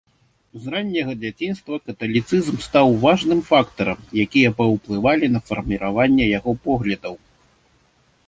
З 0.61 0.71
ранняга 0.75 1.13
дзяцінства 1.23 1.75
каталіцызм 1.89 2.55
стаў 2.67 2.87
важным 3.03 3.39
фактарам, 3.49 3.99
якія 4.25 4.49
паўплывалі 4.61 5.25
на 5.35 5.39
фарміраванне 5.49 6.25
яго 6.37 6.51
поглядаў. 6.67 7.15